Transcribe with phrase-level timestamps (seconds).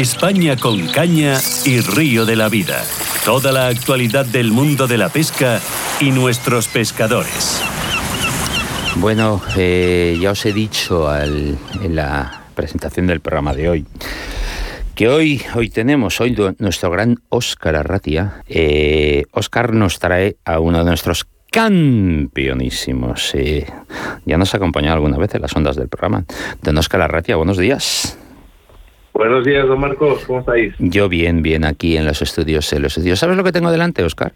[0.00, 2.82] España con caña y río de la vida.
[3.24, 5.58] Toda la actualidad del mundo de la pesca
[6.00, 7.62] y nuestros pescadores.
[8.96, 13.86] Bueno, eh, ya os he dicho en la presentación del programa de hoy
[14.94, 18.42] que hoy, hoy tenemos hoy nuestro gran Óscar Arratia.
[18.48, 23.34] Eh, Óscar nos trae a uno de nuestros campeonísimos.
[23.34, 23.66] Eh,
[24.26, 26.26] ya nos ha acompañado alguna vez en las ondas del programa.
[26.60, 28.18] Don Óscar Arratia, buenos días.
[29.16, 30.74] Buenos días, don Marcos, ¿cómo estáis?
[30.78, 33.18] Yo bien, bien, aquí en los estudios, en los estudios.
[33.18, 34.34] ¿Sabes lo que tengo delante, Óscar?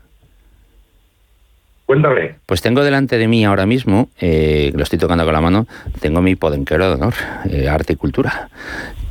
[1.85, 2.37] Cuéntame.
[2.47, 5.67] Pues tengo delante de mí ahora mismo, eh, lo estoy tocando con la mano,
[6.01, 7.13] tengo mi podenquero de honor,
[7.51, 8.49] eh, arte y cultura,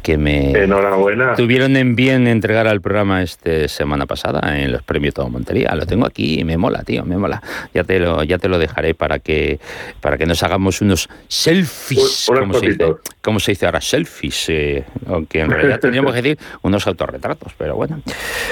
[0.02, 1.36] que me Enhorabuena.
[1.36, 5.74] tuvieron en bien entregar al programa esta semana pasada en los premios Todo Montería.
[5.76, 7.42] Lo tengo aquí y me mola, tío, me mola.
[7.74, 9.60] Ya te lo, ya te lo dejaré para que,
[10.02, 12.86] para que nos hagamos unos selfies, como se, dice,
[13.22, 17.76] como se, dice, ahora, selfies, eh, aunque en realidad tendríamos que decir unos autorretratos, pero
[17.76, 18.02] bueno.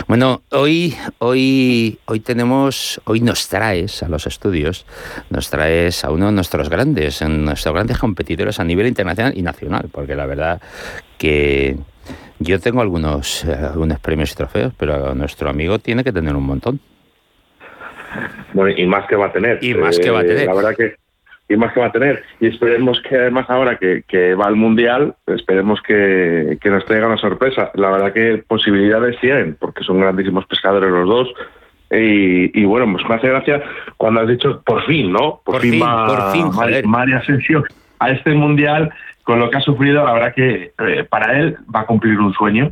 [0.08, 4.86] Bueno, hoy, hoy, hoy tenemos, hoy nos traes a los estudios,
[5.30, 9.90] nos traes a uno de nuestros grandes, nuestros grandes competidores a nivel internacional y nacional,
[9.92, 10.62] porque la verdad
[11.18, 11.76] que
[12.40, 16.46] yo tengo algunos, eh, algunos premios y trofeos, pero nuestro amigo tiene que tener un
[16.46, 16.80] montón.
[18.54, 19.64] Bueno, y más que va a tener.
[19.64, 20.46] Y más que va a Eh, tener.
[20.48, 20.96] La verdad que
[21.50, 22.24] y más que va a tener.
[22.42, 27.08] Y esperemos que además ahora que, que va al Mundial, esperemos que, que nos traiga
[27.08, 27.72] una sorpresa.
[27.76, 31.30] La verdad que posibilidades tienen, porque son grandísimos pescadores los dos.
[31.90, 33.64] Y, y bueno, pues me hace gracia
[33.96, 35.42] cuando has dicho por fin, ¿no?
[35.46, 36.90] Por fin, va por fin.
[36.90, 37.64] María Asensio
[38.00, 38.92] a este Mundial
[39.28, 40.06] con lo que ha sufrido.
[40.06, 42.72] La verdad que eh, para él va a cumplir un sueño.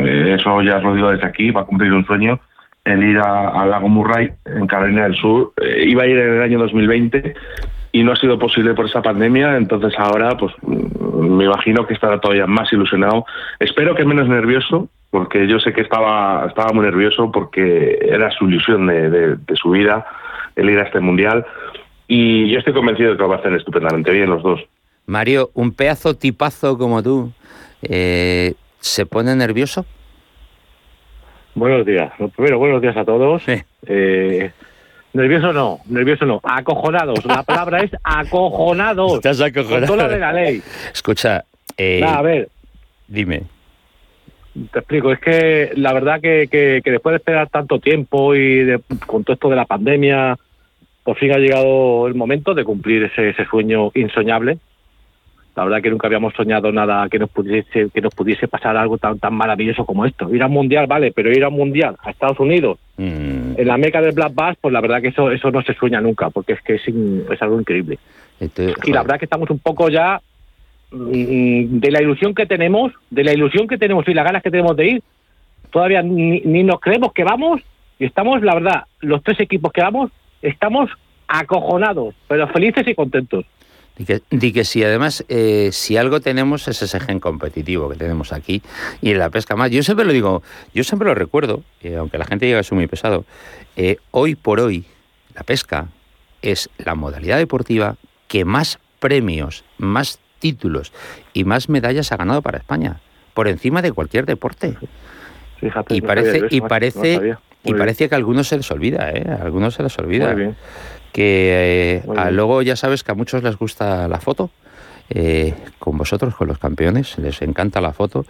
[0.00, 2.38] Eh, eso ya os lo digo desde aquí, va a cumplir un sueño
[2.84, 5.52] el ir a- lago Murray en Carolina del Sur.
[5.62, 7.34] Eh, iba a ir en el año 2020
[7.92, 11.94] y no ha sido posible por esta pandemia, entonces ahora pues mm, me imagino que
[11.94, 13.24] estará todavía más ilusionado.
[13.58, 18.46] Espero que menos nervioso, porque yo sé que estaba, estaba muy nervioso porque era su
[18.46, 20.04] ilusión de, de- de su vida
[20.54, 21.46] el ir a este mundial
[22.08, 24.60] y yo estoy convencido de que lo va a hacer estupendamente bien los dos.
[25.12, 27.32] Mario, un pedazo tipazo como tú,
[27.80, 29.86] eh, ¿se pone nervioso?
[31.54, 32.12] Buenos días.
[32.18, 33.42] Lo primero, buenos días a todos.
[33.42, 33.54] Sí.
[33.86, 34.50] Eh,
[35.14, 36.40] nervioso no, nervioso no.
[36.44, 37.24] Acojonados.
[37.24, 39.14] La palabra es acojonados.
[39.14, 39.86] Estás acojonado.
[39.86, 40.62] Con toda la de la ley.
[40.92, 41.42] Escucha,
[41.78, 42.50] eh, a ver,
[43.08, 43.44] dime.
[44.72, 45.10] te explico.
[45.10, 49.24] Es que la verdad que, que, que después de esperar tanto tiempo y de- con
[49.24, 50.36] todo esto de la pandemia,
[51.02, 54.58] por fin ha llegado el momento de cumplir ese, ese sueño insoñable.
[55.58, 58.96] La verdad que nunca habíamos soñado nada que nos pudiese que nos pudiese pasar algo
[58.96, 60.32] tan tan maravilloso como esto.
[60.32, 63.66] Ir a un mundial, vale, pero ir a un mundial a Estados Unidos Mm, en
[63.68, 66.30] la meca del Black Bass, pues la verdad que eso eso no se sueña nunca,
[66.30, 67.98] porque es que es, es algo increíble.
[68.40, 70.20] este- Y la verdad que estamos un poco ya
[70.90, 74.50] mm, de la ilusión que tenemos, de la ilusión que tenemos y las ganas que
[74.50, 75.02] tenemos de ir,
[75.70, 77.60] todavía ni, ni nos creemos que vamos
[77.98, 80.90] y estamos, la verdad, los tres equipos que vamos, estamos
[81.26, 83.44] acojonados, pero felices y contentos.
[83.98, 87.96] Di que, di que sí, además, eh, si algo tenemos es ese gen competitivo que
[87.96, 88.62] tenemos aquí
[89.02, 89.72] y en la pesca más.
[89.72, 90.42] Yo siempre lo digo,
[90.72, 93.24] yo siempre lo recuerdo, eh, aunque la gente llega a ser muy pesado,
[93.76, 94.84] eh, hoy por hoy
[95.34, 95.88] la pesca
[96.42, 97.96] es la modalidad deportiva
[98.28, 100.92] que más premios, más títulos
[101.32, 103.00] y más medallas ha ganado para España,
[103.34, 104.76] por encima de cualquier deporte.
[105.58, 108.70] Fíjate, Y no parece, sabía y no parece, y parece que a algunos se les
[108.70, 109.26] olvida, ¿eh?
[109.28, 110.28] A algunos se les olvida.
[110.28, 110.56] muy bien.
[111.12, 114.50] Que eh, luego ya sabes que a muchos les gusta la foto,
[115.10, 118.24] eh, con vosotros, con los campeones, les encanta la foto,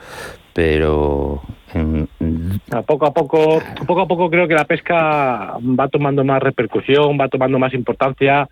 [0.52, 1.42] pero
[1.74, 2.08] en-
[2.70, 7.18] A poco a poco, poco a poco creo que la pesca va tomando más repercusión,
[7.20, 8.48] va tomando más importancia.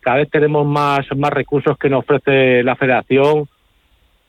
[0.00, 3.48] Cada vez tenemos más, más recursos que nos ofrece la federación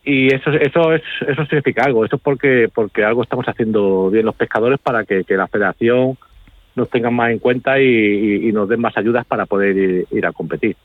[0.04, 2.04] y eso, eso es, eso significa algo.
[2.06, 6.18] Eso es porque, porque algo estamos haciendo bien los pescadores para que, que la federación
[6.80, 10.06] nos tenga más en cuenta y, y- y nos den más ayudas para poder ir,
[10.12, 10.76] ir a competir.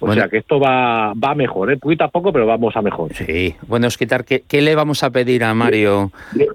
[0.00, 0.22] O Bueno.
[0.22, 1.76] sea que esto va, va mejor, ¿eh?
[1.76, 3.12] poquito a poco, pero vamos a mejor.
[3.12, 3.54] sí.
[3.66, 6.10] Bueno, Osquitar, ¿qué, qué le vamos a pedir a Mario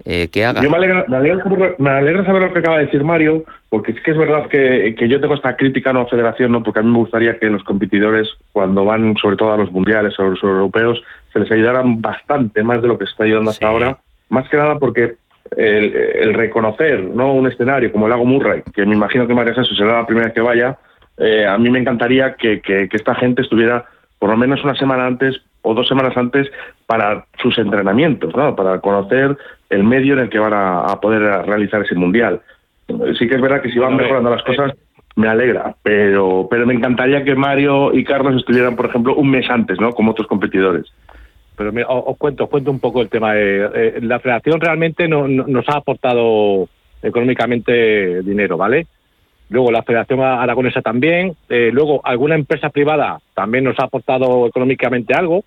[0.06, 0.62] eh, que haga?
[0.64, 3.44] Yo me alegra, me, alegra saber, me alegra saber lo que acaba de decir Mario,
[3.70, 6.64] porque es que es verdad que, que yo tengo esta crítica no a federación, ¿no?
[6.64, 10.18] porque a mí me gustaría que los competidores, cuando van sobre todo a los mundiales
[10.18, 13.52] o a los europeos, se les ayudaran bastante más de lo que se está ayudando
[13.52, 13.98] hasta ahora,
[14.30, 15.16] más que nada porque
[15.58, 19.52] el, el reconocer no un escenario como el lago Murray, que me imagino que María
[19.54, 20.78] Asensio será la primera vez que vaya,
[21.18, 23.86] eh, a mí me encantaría que, que- que esta gente estuviera
[24.20, 26.50] por lo menos una semana antes o dos semanas antes
[26.88, 28.56] para sus entrenamientos, ¿no?
[28.56, 29.38] para conocer
[29.70, 32.42] el medio en el que van a, a poder realizar ese mundial.
[32.88, 34.74] Eh, Sí que es verdad que si van mejorando las cosas,
[35.16, 39.48] me alegra, pero, pero me encantaría que Mario y Carlos estuvieran, por ejemplo, un mes
[39.50, 39.92] antes, ¿no?
[39.92, 40.92] como otros competidores.
[41.56, 43.34] Pero os, cuento, os cuento un poco el tema.
[43.34, 46.68] De, la federación realmente no, nos ha aportado
[47.02, 48.88] económicamente dinero, ¿vale?
[49.50, 51.36] Luego la Federación Aragonesa también.
[51.50, 55.44] Eh, luego alguna empresa privada también nos ha aportado económicamente algo.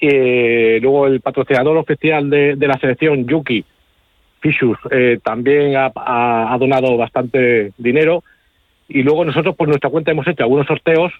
[0.00, 3.64] Eh, luego el patrocinador oficial de, la selección, Yuki
[4.40, 8.22] Fishus, eh, también ha, donado bastante dinero.
[8.88, 11.12] Y luego nosotros por nuestra cuenta hemos hecho algunos sorteos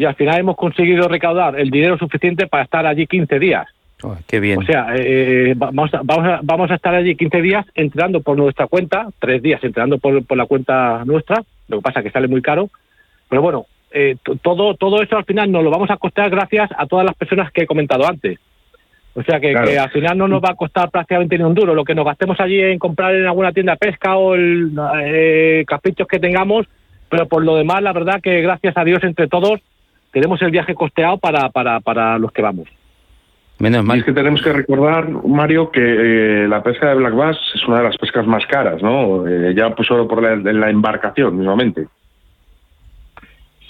[0.00, 3.68] y al final hemos conseguido recaudar el dinero suficiente para estar allí 15 días.
[4.02, 4.58] Oh, qué bien.
[4.58, 8.38] O sea, eh, vamos, a, vamos, a, vamos a estar allí 15 días entrenando por
[8.38, 12.12] nuestra cuenta, tres días entrenando por, por la cuenta nuestra, lo que pasa es que
[12.12, 12.70] sale muy caro,
[13.28, 16.86] pero bueno, eh, todo, todo eso al final nos lo vamos a costar gracias a
[16.86, 18.38] todas las personas que he comentado antes.
[19.12, 21.74] O sea que, al final no nos va a costar prácticamente ni un duro.
[21.74, 24.72] Lo que nos gastemos allí en comprar en alguna tienda de pesca o el,
[25.04, 26.66] eh, caprichos que tengamos,
[27.10, 29.60] pero por lo demás, la verdad que gracias a Dios entre todos
[30.12, 32.68] tenemos el viaje costeado para, para, para los que vamos.
[33.60, 33.98] Menos mal.
[33.98, 37.62] Y es que tenemos que recordar, Mario, que eh, la pesca de black bass es
[37.68, 39.28] una de las pescas más caras, ¿no?
[39.28, 41.86] Eh, ya pues solo por la, embarcación, mismamente.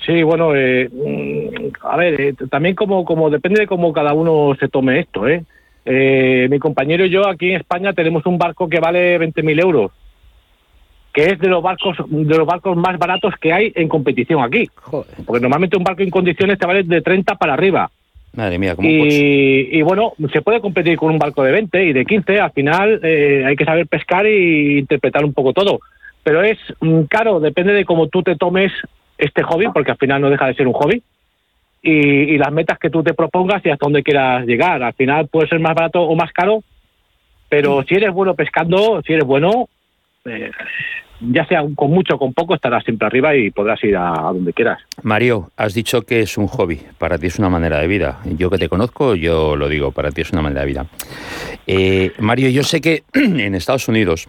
[0.06, 4.68] Sí, bueno, eh, mm, a ver, también como, como depende de cómo cada uno se
[4.68, 5.44] tome esto, ¿eh?
[6.48, 9.90] mi compañero y yo aquí en España tenemos un barco que vale 20.000 euros,
[11.12, 14.68] que es de los barcos de los barcos más baratos que hay en competición aquí.
[15.26, 17.90] Porque normalmente un barco en condiciones te vale de 30 para arriba.
[18.32, 21.92] Madre mía, ¿cómo y, y, bueno, se puede competir con un barco de 20 y
[21.92, 22.40] de 15.
[22.40, 25.80] Al final eh, hay que saber pescar e interpretar un poco todo.
[26.22, 28.70] Pero es mm, caro, depende de cómo tú te tomes
[29.18, 31.02] este hobby, porque al final no deja de ser un hobby.
[31.82, 34.82] Y, las metas que tú te propongas y hasta dónde quieras llegar.
[34.82, 36.62] Al final puede ser más barato o más caro,
[37.48, 39.68] pero si eres bueno pescando, si eres bueno,
[40.26, 40.50] eh,
[41.20, 44.52] ya sea con mucho o con poco, estarás siempre arriba y podrás ir a, donde
[44.52, 44.80] quieras.
[45.02, 48.20] Mario, has dicho que es un hobby, para ti es una manera de vida.
[48.24, 50.86] Yo que te conozco, yo lo digo, para ti es una manera de vida.
[51.66, 54.28] Eh, Mario, yo sé que en Estados Unidos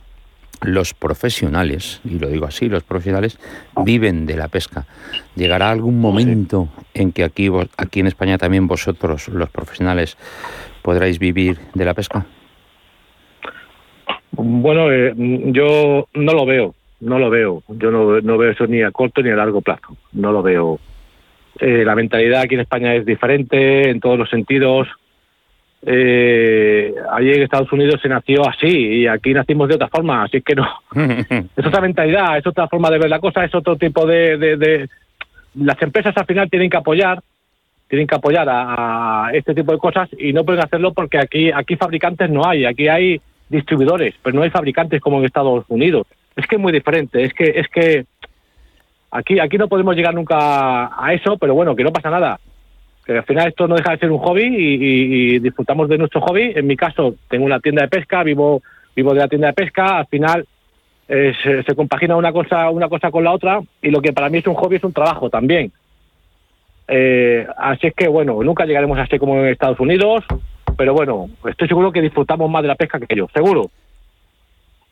[0.61, 3.39] los profesionales, y lo digo así, los profesionales
[3.83, 4.85] viven de la pesca.
[5.35, 10.17] ¿Llegará algún momento en que aquí, aquí en España también vosotros, los profesionales,
[10.83, 12.27] podráis vivir de la pesca?
[14.31, 17.63] Bueno, eh, yo no lo veo no lo veo.
[17.67, 19.97] Yo no, no, veo eso ni a corto ni a largo plazo.
[20.13, 20.79] No lo veo.
[21.59, 24.87] Eh, la mentalidad aquí en España es diferente en todos los sentidos.
[25.83, 30.41] Eh, allí en Estados Unidos se nació así y aquí nacimos de otra forma, así
[30.41, 30.67] que no.
[31.57, 34.87] es otra mentalidad, es otra forma de ver la cosa, es otro tipo de, de,
[35.55, 37.19] Las empresas al final tienen que apoyar,
[37.87, 41.51] tienen que apoyar a, a, este tipo de cosas y no pueden hacerlo porque aquí
[41.51, 43.19] aquí fabricantes no hay, aquí hay
[43.51, 47.33] distribuidores, pero no hay fabricantes como en Estados Unidos es que es muy diferente, es
[47.33, 48.05] que es que
[49.11, 52.39] aquí aquí no podemos llegar nunca a eso, pero bueno, que no pasa nada.
[53.05, 56.53] Que al final esto no deja de ser un hobby y, disfrutamos de nuestro hobby.
[56.55, 58.61] En mi caso, tengo una tienda de pesca, vivo
[58.95, 60.45] vivo de la tienda de pesca, al final
[61.07, 64.39] eh, se, compagina una cosa una cosa con la otra y lo que para mí
[64.39, 65.71] es un hobby es un trabajo también.
[66.87, 70.25] Eh, así es que bueno, nunca llegaremos a ser como en Estados Unidos,
[70.77, 73.69] pero bueno, estoy seguro que disfrutamos más de la pesca que ellos, seguro.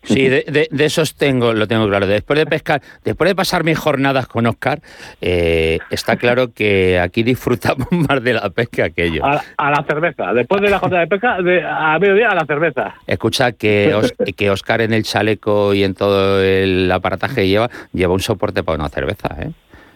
[0.04, 2.08] Sí, de, de, esos tengo, lo tengo claro.
[2.08, 4.80] Después de pescar, después de pasar mis jornadas con Oscar,
[5.20, 9.24] eh, está claro que aquí disfrutamos más de la pesca que ellos.
[9.58, 10.34] A, la cerveza.
[10.34, 12.96] Después de la jornada de pesca, de, a mediodía a la cerveza.
[13.06, 13.94] Escucha que,
[14.38, 18.64] que Oscar en el chaleco y en todo el aparataje que lleva, lleva un soporte
[18.64, 19.52] para una cerveza, ¿eh?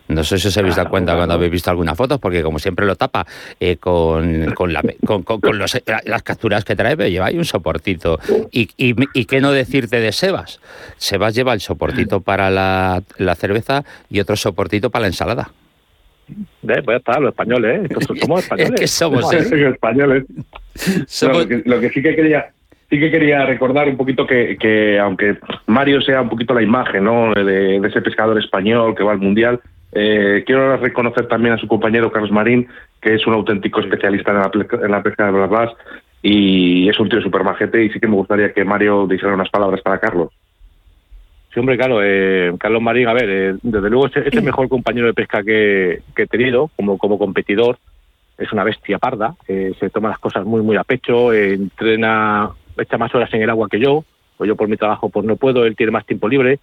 [0.07, 2.85] No sé si os habéis dado cuenta cuando habéis visto algunas fotos, porque como siempre
[2.85, 3.25] lo tapa
[3.59, 7.45] eh, con, con, la, con, con, los, las capturas que trae, pero lleva ahí un
[7.45, 8.19] soportito.
[8.51, 10.59] Y, y, y, qué no decirte de Sebas.
[10.97, 15.51] Sebas lleva el soportito para la, la cerveza y otro soportito para la ensalada.
[16.61, 16.81] ¿Ves?
[16.83, 18.15] Pues ya está, los españoles, ¿eh?
[18.19, 18.71] Somos españoles.
[18.75, 19.69] es que somos, ¿eh?
[19.69, 20.25] españoles.
[21.07, 21.47] Somos...
[21.65, 22.51] lo, que, sí que quería
[22.89, 27.03] sí que quería recordar un poquito que, que, aunque Mario sea un poquito la imagen
[27.03, 27.33] ¿no?
[27.33, 27.43] de,
[27.79, 29.59] de, ese pescador español que va al mundial,
[29.95, 32.67] eh, quiero reconocer también a su compañero Carlos Marín,
[33.01, 34.51] que es un auténtico especialista en la,
[34.85, 35.71] en la pesca de blas
[36.21, 39.49] y es un tío súper majete y sí que me gustaría que Mario dijera unas
[39.49, 40.31] palabras para Carlos.
[41.53, 45.05] Sí, hombre, claro, eh, Carlos Marín, a ver, eh, desde luego es, el mejor compañero
[45.05, 47.77] de pesca que, he tenido como, como competidor.
[48.35, 53.13] Es una bestia parda, se toma las cosas muy, muy a pecho, entrena, echa más
[53.13, 54.03] horas en el agua que yo,
[54.37, 56.59] pues yo por mi trabajo pues no puedo, él tiene más tiempo libre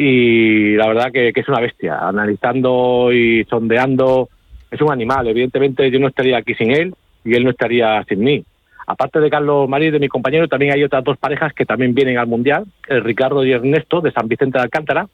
[0.00, 4.28] y la verdad que, es una bestia, analizando y sondeando,
[4.70, 8.20] es un animal, evidentemente yo no estaría aquí sin él y él no estaría sin
[8.20, 8.44] mí.
[8.86, 12.16] Aparte de Carlos Marí, de mi compañero, también hay otras dos parejas que también vienen
[12.16, 15.08] al Mundial, el Ricardo y Ernesto de San Vicente de Alcántara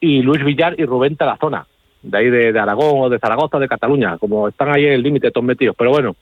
[0.00, 1.66] y Luis Villar y Rubén Tarazona,
[2.02, 5.02] de ahí de, Aragón o de Zaragoza o de Cataluña, como están ahí en el
[5.02, 5.76] límite todos metidos.
[5.78, 6.16] Pero bueno,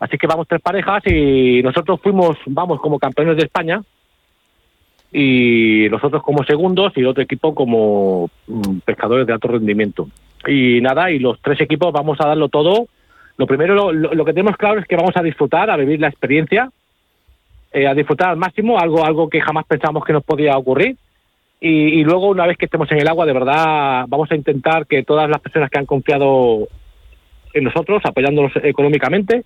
[0.00, 3.80] Así que vamos tres parejas y nosotros fuimos, vamos, como campeones de España
[5.16, 10.08] y nosotros como segundos y otro equipo como mm, pescadores de alto rendimiento.
[10.44, 12.88] Y nada, y los tres equipos vamos a darlo todo.
[13.36, 16.68] Lo primero, lo, que tenemos claro es que vamos a disfrutar, a vivir la experiencia,
[17.72, 20.96] eh, a disfrutar al máximo, algo, algo que jamás pensamos que nos podía ocurrir.
[21.60, 25.02] Y, luego, una vez que estemos en el agua, de verdad, vamos a intentar que
[25.02, 26.68] todas las personas que han confiado
[27.54, 29.44] en nosotros, apoyándonos económicamente,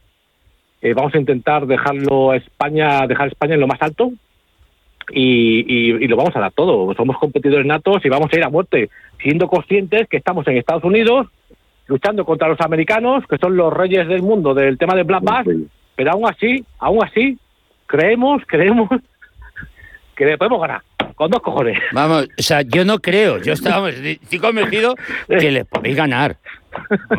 [0.80, 4.10] eh, vamos a intentar dejarlo España, dejar España en lo más alto
[5.10, 6.94] y, y, lo vamos a dar todo.
[6.94, 8.90] Somos competidores natos y vamos a ir a muerte,
[9.22, 11.28] siendo conscientes que estamos en Estados Unidos
[11.86, 15.46] luchando contra los americanos, que son los reyes del mundo del tema de Black Bass,
[15.96, 17.38] pero aún así, aún así,
[17.86, 18.88] creemos, creemos
[20.14, 20.82] que podemos ganar
[21.18, 21.78] con dos cojones.
[21.92, 24.94] Vamos, o sea, yo no creo, yo estaba, estoy convencido
[25.28, 26.36] que les podéis ganar.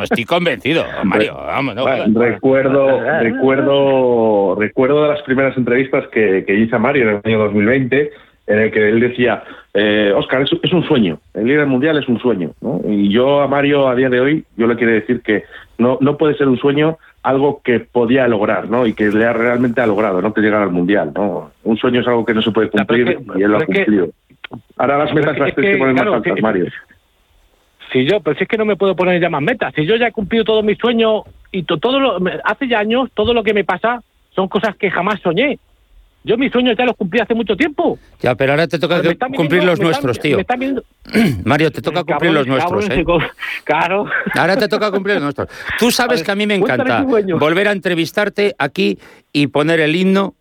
[0.01, 1.86] estoy convencido, Mario, vamos, no,
[2.20, 7.39] recuerdo, recuerdo, recuerdo de las primeras entrevistas que, que hice a Mario en el año
[7.39, 8.12] 2020
[8.50, 9.44] en el que él decía,
[9.75, 12.51] eh, Oscar, es, es, un sueño, el líder mundial es un sueño.
[12.62, 12.82] ¿no?
[12.86, 15.44] Y yo a Mario a día de hoy, yo le quiero decir que
[15.77, 18.88] no, no puede ser un sueño algo que podía lograr, ¿no?
[18.88, 21.51] Y que le ha realmente ha logrado, no que llegar al mundial, ¿no?
[21.63, 24.10] Un sueño es algo que no se puede cumplir y él lo ha cumplido.
[24.77, 26.65] Ahora las metas las tienes que, poner más altas, Mario.
[27.91, 29.74] Si yo, pero si es que no me puedo poner ya más metas.
[29.75, 33.34] Si yo ya he cumplido todos mis sueños y todo lo, hace ya años, todo
[33.34, 34.01] lo que me pasa
[34.32, 35.60] son cosas que jamás soñé.
[36.24, 37.98] Yo mis sueños ya los cumplí hace mucho tiempo.
[38.20, 39.02] Ya, pero ahora te toca
[39.36, 40.40] cumplir los nuestros, tío.
[41.46, 43.06] Mario, te toca cumplir los nuestros, ¿eh?
[43.64, 44.06] Claro.
[44.36, 45.50] Ahora te toca cumplir los nuestros.
[45.78, 47.06] Tú sabes que a mí me encanta
[47.40, 49.00] volver a entrevistarte aquí
[49.32, 50.36] y poner el himno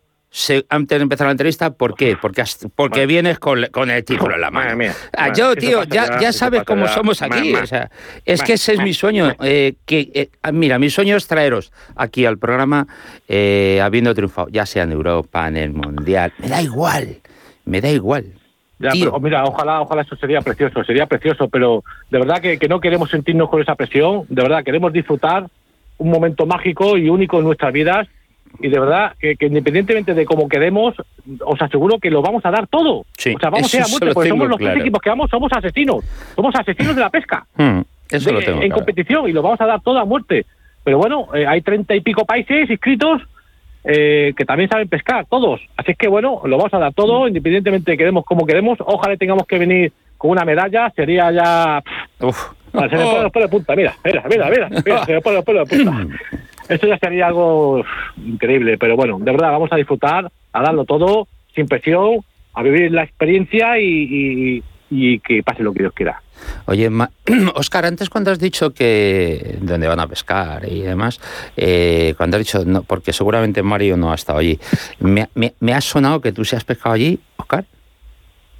[0.69, 2.15] antes de empezar la entrevista, ¿por qué?
[2.19, 2.43] Porque,
[2.75, 4.83] porque vienes con, el título en la mano.
[5.17, 7.55] Ah, yo, tío, ya, ya sabes cómo somos aquí.
[7.55, 7.89] O sea,
[8.25, 9.33] es que ese es mi sueño.
[9.41, 12.87] Eh, que, eh, ah, mira, mi sueño es traeros aquí al programa
[13.27, 16.31] eh, habiendo triunfado, ya sea en Europa, en el Mundial.
[16.37, 17.17] Me da igual,
[17.65, 18.25] me da igual.
[19.21, 23.09] mira, ojalá, ojalá eso sería precioso, sería precioso, pero de verdad que, que no queremos
[23.09, 25.47] sentirnos con esa presión, de verdad queremos disfrutar
[25.97, 28.07] un momento mágico y único en nuestras vidas
[28.59, 30.95] y de verdad que, independientemente de cómo quedemos,
[31.45, 32.99] os aseguro que lo vamos a dar todo.
[32.99, 35.51] o sea, vamos a ir a muerte, porque somos los tres equipos que vamos, somos
[35.53, 36.03] asesinos,
[36.35, 37.45] somos asesinos de la pesca.
[37.55, 40.45] Hmm, eso lo tengo en competición y lo vamos a dar todo a muerte.
[40.83, 43.21] Pero bueno, eh, hay treinta y pico países inscritos
[43.83, 45.61] eh, que también saben pescar, todos.
[45.77, 48.77] Así es que bueno, lo vamos a dar todo, independientemente de quedemos como queremos.
[48.81, 51.83] Ojalá tengamos que venir con una medalla, sería ya...
[52.19, 52.51] Uf.
[52.71, 55.35] se me pone los pelos de punta, mira, mira, mira, mira, mira se me pone
[55.37, 56.17] los pelos de punta.
[56.69, 57.83] Esto ya sería algo
[58.17, 62.19] increíble, pero bueno, de verdad vamos a disfrutar, a darlo todo, sin presión,
[62.53, 66.21] a vivir la experiencia y, que pase lo que Dios quiera.
[66.65, 66.89] Oye,
[67.55, 71.19] Oscar, antes cuando has dicho que dónde van a pescar y demás,
[71.57, 74.59] eh, cuando has dicho, no, porque seguramente Mario no ha estado allí,
[74.99, 77.65] me, me, ha sonado que tú seas pescado allí, Oscar.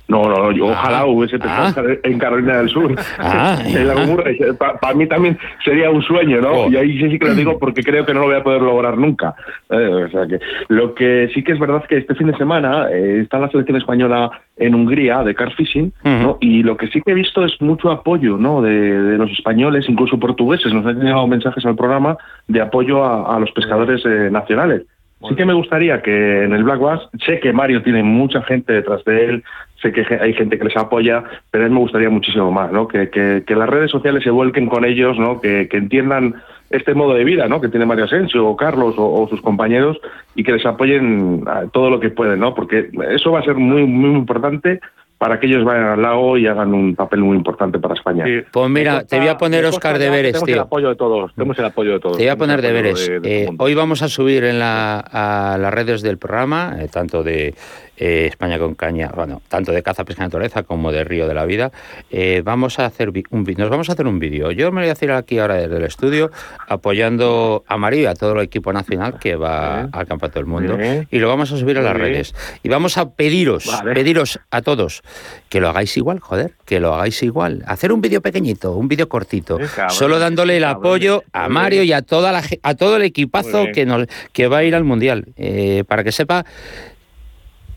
[0.10, 1.06] No, no, yo ojalá ah.
[1.06, 1.72] hubiese ah.
[2.04, 2.96] en Carolina del Sur.
[3.20, 3.60] Ah.
[4.82, 6.52] Para mí también sería un sueño, ¿no?
[6.52, 6.72] Oh.
[6.72, 8.98] Y ahí sí, que lo digo porque creo que no lo voy a poder lograr
[8.98, 9.36] nunca.
[9.70, 12.38] Eh, o sea que lo que sí que es verdad es que este fin de
[12.38, 16.40] semana eh, está la selección española en Hungría de car fishing, ¿no?
[16.42, 18.64] Y lo que sí que he visto es mucho apoyo, ¿no?
[18.64, 23.52] De, los españoles, incluso portugueses, nos han llegado mensajes al programa de apoyo a, los
[23.52, 24.84] pescadores eh, nacionales.
[25.28, 28.72] Sí que me gustaría que en el Black Bass, sé que Mario tiene mucha gente
[28.72, 29.44] detrás de él,
[29.82, 32.88] sé que hay gente que les apoya, pero a mí me gustaría muchísimo más, ¿no?
[32.88, 35.42] Que, que, las redes sociales se vuelquen con ellos, ¿no?
[35.42, 36.36] Que, que, entiendan
[36.70, 37.60] este modo de vida, ¿no?
[37.60, 40.00] Que tiene Mario Asensio o Carlos o, sus compañeros
[40.36, 42.56] y que les apoyen todo lo que pueden, ¿no?
[42.56, 44.80] Porque eso va a ser muy, muy importante
[45.20, 48.24] para que ellos vayan al lago y hagan un papel muy importante para España.
[48.52, 51.66] Pues mira, te voy a poner Oscar deberes, tenemos el apoyo de todos, tenemos el
[51.66, 52.18] apoyo de todos.
[52.18, 53.12] Te voy a poner deberes.
[53.24, 57.54] Eh, hoy vamos a subir en la, a las redes del programa, eh, tanto de
[58.00, 61.46] eh, España con caña, bueno, tanto de caza, pesca naturaleza como de río de la
[61.46, 61.72] vida,
[62.10, 64.52] eh, vamos a hacer un nos vamos a hacer un vídeo.
[64.52, 66.32] Yo me voy a hacer aquí ahora desde el estudio
[66.68, 70.78] apoyando a María y a todo el equipo nacional que va al Campeonato del Mundo
[71.10, 72.34] y lo vamos a subir a las redes.
[72.64, 75.02] Y vamos a pediros, pediros a todos
[75.50, 77.64] que lo hagáis igual, joder, que lo hagáis igual.
[77.68, 79.58] Hacer un vídeo pequeñito, un vídeo cortito,
[79.90, 83.86] solo dándole el apoyo a Mario y a toda la a todo el equipazo que
[83.86, 86.46] nos que va a ir al mundial, eh, para que sepa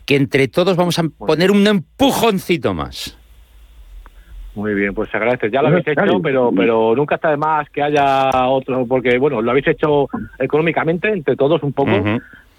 [0.05, 3.17] que entre todos vamos a poner un empujoncito más.
[4.55, 5.49] Muy bien, pues se agradece.
[5.49, 9.41] Ya lo habéis hecho, pero pero nunca está de más que haya otro, porque bueno,
[9.41, 10.07] lo habéis hecho
[10.37, 11.91] económicamente entre todos un poco,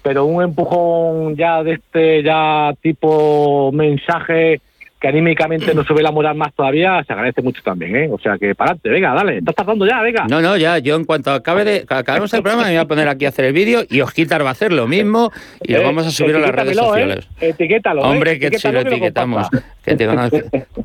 [0.01, 4.59] pero un empujón ya de este ya tipo mensaje
[4.99, 8.09] que anímicamente nos sube la moral más todavía, se agradece mucho también, ¿eh?
[8.11, 10.25] O sea que para adelante, venga, dale, estás pasando ya, venga.
[10.29, 13.07] No, no, ya, yo en cuanto acabe de, acabemos el programa me voy a poner
[13.09, 15.83] aquí a hacer el vídeo y Osquitar va a hacer lo mismo y lo eh,
[15.83, 17.27] vamos a subir a las redes sociales.
[17.41, 17.49] ¿eh?
[17.49, 19.47] Etiquétalo, Hombre, que si lo etiquetamos.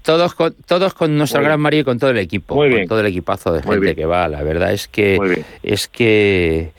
[0.02, 3.06] todos, con, todos con nuestro gran Mario y con todo el equipo, con todo el
[3.06, 6.72] equipazo de gente que va, la verdad es que es que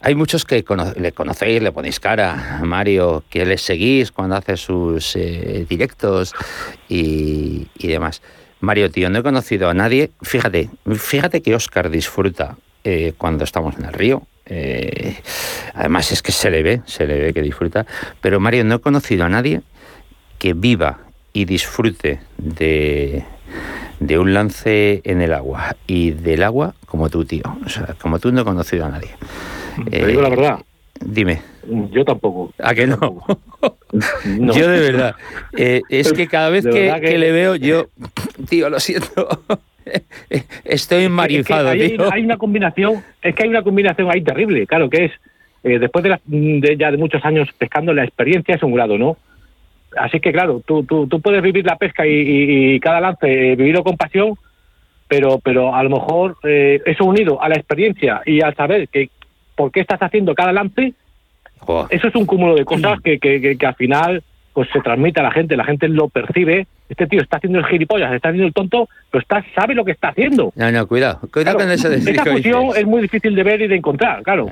[0.00, 0.64] hay muchos que
[0.96, 6.34] le conocéis, le ponéis cara Mario, que le seguís cuando hace sus eh, directos
[6.88, 8.22] y, demás.
[8.60, 10.10] Mario, tío, no he conocido a nadie.
[10.22, 14.22] Fíjate, fíjate que Oscar disfruta eh, cuando estamos en el río.
[14.46, 15.16] Eh,
[15.74, 17.86] además es que se le ve, se le ve que disfruta.
[18.20, 19.62] Pero Mario, no he conocido a nadie
[20.38, 21.00] que viva
[21.32, 23.24] y disfrute de,
[24.00, 27.44] de un lance en el agua y del agua como tú, tío.
[27.64, 29.10] O sea, como tú no he conocido a nadie.
[29.90, 30.58] Te digo la verdad.
[31.00, 31.40] Dime.
[31.90, 32.52] Yo tampoco.
[32.58, 33.24] ¿A que no?
[34.24, 35.14] Yo de verdad.
[35.56, 37.88] Eh, es que cada vez que, le veo, yo,
[38.48, 39.28] tío, lo siento.
[40.64, 45.06] Estoy enmarifado, hay, hay, una combinación, es que hay una combinación ahí terrible, claro, que
[45.06, 45.12] es,
[45.64, 49.16] eh, después de, ya de muchos años pescando, la experiencia es un grado, ¿no?
[49.96, 53.96] Así que, claro, tú, tú, tú puedes vivir la pesca y, cada lance vivirlo con
[53.96, 54.34] pasión,
[55.08, 59.08] pero, pero a lo mejor eh, eso unido a la experiencia y al saber que
[59.58, 60.94] por qué estás haciendo cada lance,
[61.90, 64.22] eso es un cúmulo de cosas que, que, que, al final
[64.52, 66.66] pues se transmite a la gente, la gente lo percibe.
[66.88, 69.92] Este tío está haciendo el gilipollas, está haciendo el tonto, pero está, sabe lo que
[69.92, 70.52] está haciendo.
[70.54, 73.68] No, no, cuidado, cuidado con eso de Esa fusión es muy difícil de ver y
[73.68, 74.48] de encontrar, claro.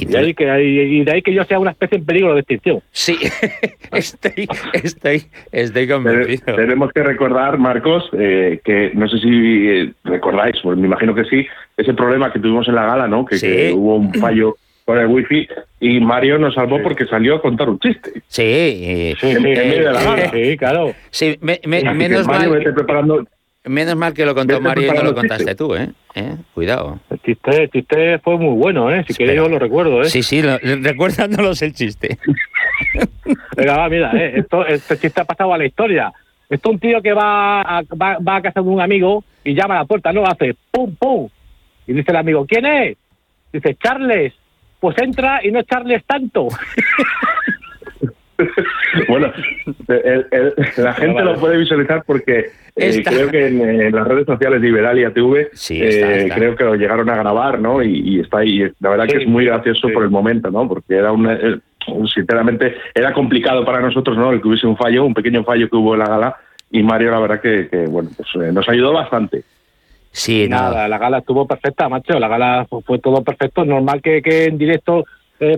[0.00, 2.40] Y de, ahí que, y de ahí que yo sea una especie en peligro de
[2.40, 2.80] extinción.
[2.90, 3.18] Sí,
[3.92, 6.56] estoy, estoy, estoy convencido.
[6.56, 11.24] Tenemos que recordar, Marcos, eh, que no sé si eh, recordáis, pues me imagino que
[11.24, 13.24] sí, ese problema que tuvimos en la gala, ¿no?
[13.26, 15.46] Que, hubo un fallo con el wifi
[15.80, 18.22] y Mario nos salvó porque salió a contar un chiste.
[18.26, 20.30] Sí, sí, en, medio de la gala.
[20.30, 20.94] Sí, claro.
[21.10, 22.72] Sí, menos mal.
[22.74, 23.24] preparando
[23.64, 25.90] Menos mal que lo contó Mario y no lo contaste tú, ¿eh?
[26.14, 26.36] ¿eh?
[26.54, 26.98] Cuidado.
[27.24, 29.04] Chiste, el chiste fue muy bueno, ¿eh?
[29.06, 30.06] Si queréis yo lo recuerdo, ¿eh?
[30.06, 32.18] Sí, sí, recuérdanos el chiste.
[33.56, 34.32] Venga, va, mira, ¿eh?
[34.36, 36.12] Esto, este chiste ha pasado a la historia.
[36.48, 39.54] Esto es un tío que va a, va, va a casa de un amigo y
[39.54, 40.24] llama a la puerta, ¿no?
[40.24, 41.28] Hace pum, pum.
[41.86, 42.96] Y dice el amigo, ¿quién es?
[43.52, 44.34] Dice, Charles.
[44.80, 46.48] Pues entra y no Charles tanto.
[49.08, 49.32] bueno,
[50.76, 55.12] la gente lo puede visualizar porque eh, creo que en, las redes sociales de Iberalia
[55.12, 57.82] TV eh, creo que lo llegaron a grabar, ¿no?
[57.82, 58.60] Y, está ahí.
[58.80, 60.66] La verdad que es muy gracioso por el momento, ¿no?
[60.68, 64.32] Porque era eh, un, sinceramente, era complicado para nosotros, ¿no?
[64.32, 66.36] El que hubiese un fallo, un pequeño fallo que hubo en la gala.
[66.70, 69.42] Y Mario, la verdad que, bueno, pues nos ayudó bastante.
[70.12, 72.18] Sí, nada, la gala estuvo perfecta, macho.
[72.18, 73.64] La gala fue, todo perfecto.
[73.64, 75.04] Normal que, en directo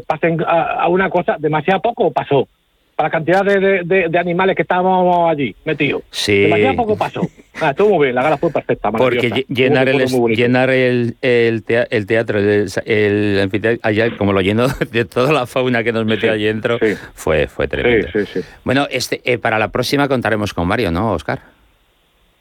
[0.06, 2.48] pasen a, a, una cosa, demasiado poco pasó
[2.98, 6.02] la cantidad de, de, animales que estábamos allí metidos.
[6.10, 6.42] Sí.
[6.42, 7.20] Demasiado poco pasó.
[7.60, 8.90] Ah, estuvo muy bien, la gala fue perfecta.
[8.92, 15.32] Porque llenar, el, llenar el, el, teatro, el, anfiteatro, allá, como lo llenó de toda
[15.32, 16.78] la fauna que nos metió allí dentro,
[17.14, 18.08] fue, fue tremendo.
[18.12, 21.40] Sí, sí, bueno, este, eh, para la próxima contaremos con Mario, ¿no, Oscar?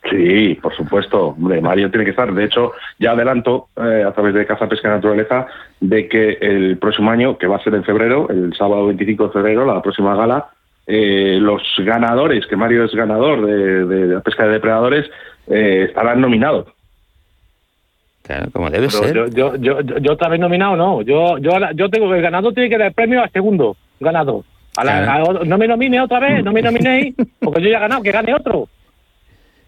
[0.09, 1.27] Sí, por supuesto.
[1.27, 2.33] Hombre, Mario tiene que estar.
[2.33, 5.45] De hecho, ya adelanto eh, a través de Caza Pesca Naturaleza
[5.79, 9.33] de que el próximo año, que va a ser en febrero, el sábado 25 de
[9.33, 10.49] febrero, la próxima gala,
[10.87, 15.05] eh, los ganadores, que Mario es ganador de, la pesca de depredadores,
[15.47, 16.67] eh, estarán nominados.
[18.23, 19.13] Claro, como debe ser.
[19.13, 21.01] Yo, yo, yo, yo, también nominado, no.
[21.03, 24.43] Yo, yo, yo tengo que el ganador tiene que dar el premio al segundo ganador.
[25.45, 28.33] no me nomine otra vez, no me nominéis, porque yo ya he ganado, que gane
[28.33, 28.67] otro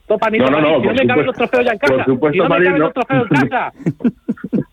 [0.10, 0.18] no,
[0.50, 1.94] no, no, no me caben los trofeos ya en casa.
[1.96, 3.74] Por supuesto, no Mario, me los trofeos en casa.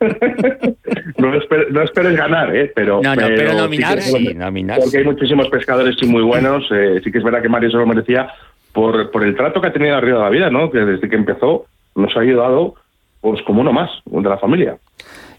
[1.19, 2.73] no, esperes, no, esperes, ganar, ¿eh?
[2.75, 6.65] Pero, no, no, pero, nominar, sí, nominar, Porque hay muchísimos pescadores sí muy buenos.
[6.73, 8.29] Eh, sí que es verdad que Mario se lo merecía
[8.73, 10.71] por, por el trato que ha tenido arriba de la vida, ¿no?
[10.71, 12.75] Que desde que empezó nos ha ayudado
[13.21, 14.79] pues como uno más de la familia.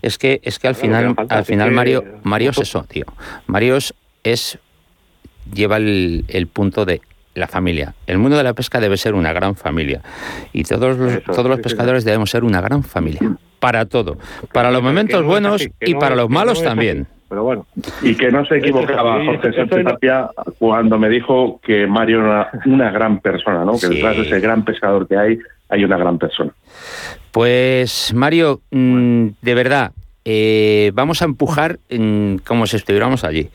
[0.01, 3.06] Es que es que al final al final Mario Mario es eso, tío.
[3.47, 3.77] Mario
[4.23, 4.60] es,
[5.54, 7.01] lleva el, el punto de
[7.33, 7.93] la familia.
[8.07, 10.01] El mundo de la pesca debe ser una gran familia
[10.53, 13.21] y todos los, todos los pescadores debemos ser una gran familia.
[13.59, 14.17] Para todo.
[14.53, 17.07] Para los momentos buenos y para los malos también.
[17.31, 17.65] Pero bueno.
[18.01, 22.91] Y que no se equivocaba Jorge Sánchez Tapia cuando me dijo que Mario era una
[22.91, 23.79] gran persona, ¿no?
[23.79, 25.39] Que detrás de ese gran pescador que hay,
[25.69, 26.51] hay una gran persona.
[27.31, 29.93] Pues Mario, mm, de verdad,
[30.25, 31.79] eh, vamos a empujar
[32.45, 33.49] como si estuviéramos allí.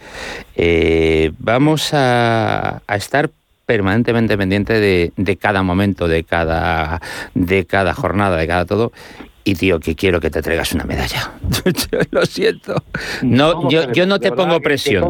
[0.56, 3.28] Eh, vamos a, a, estar
[3.66, 7.00] permanentemente pendiente de, cada momento, de cada,
[7.34, 8.92] de cada jornada, de cada todo.
[9.44, 11.32] Y tío, que quiero que te traigas una medalla.
[12.10, 12.74] lo siento.
[13.22, 15.04] No, yo, yo no te pongo presión.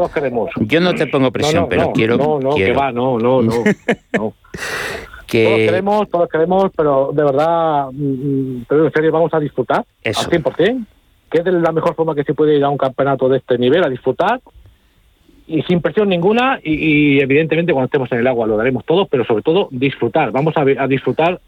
[0.58, 2.16] yo no te pongo presión, pero quiero.
[2.18, 3.42] No, no, que va, no, no,
[4.12, 4.34] no.
[5.26, 5.44] que...
[5.44, 9.84] Todos queremos, todos queremos, pero de verdad, mm, mm, pero en serio, vamos a disfrutar
[10.02, 10.20] Eso.
[10.20, 10.86] al 100%,
[11.30, 13.84] que es la mejor forma que se puede ir a un campeonato de este nivel,
[13.84, 14.40] a disfrutar
[15.46, 19.24] y sin presión ninguna y, evidentemente cuando estemos en el agua lo daremos todos, pero
[19.24, 20.32] sobre todo disfrutar.
[20.32, 21.40] Vamos a, a disfrutar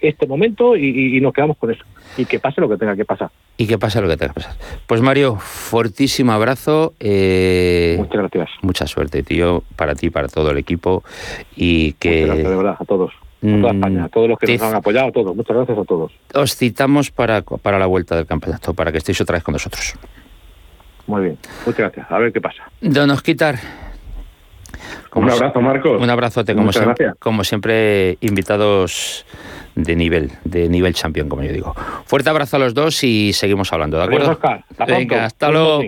[0.00, 1.82] este momento y, nos quedamos con eso.
[2.16, 3.30] Y que pase lo que tenga que pasar.
[3.56, 4.56] Y que pase lo que tenga que pasar.
[4.86, 6.94] Pues Mario, fortísimo abrazo.
[7.00, 8.48] Eh, Muchas gracias.
[8.62, 11.02] Mucha suerte, tío, para ti, para todo el equipo.
[11.56, 12.22] Y que...
[12.22, 13.12] Muchas gracias, de verdad, a todos.
[13.12, 15.36] A toda mm, España, a todos los que nos han apoyado, a todos.
[15.36, 16.12] Muchas gracias a todos.
[16.34, 19.94] Os citamos para, para la vuelta del campeonato, para que estéis otra vez con nosotros.
[21.08, 22.06] Muy bien, muchas gracias.
[22.10, 22.70] A ver qué pasa.
[22.82, 23.58] Don Osquitar.
[25.14, 26.00] un abrazo, Marcos.
[26.00, 29.24] Un abrazote, como siempre, como siempre, invitados
[29.74, 31.74] de nivel, de nivel champion, como yo digo.
[32.04, 34.32] Fuerte abrazo a los dos y seguimos hablando, ¿de acuerdo?
[34.32, 34.64] Oscar.
[34.86, 35.82] Venga, hasta luego.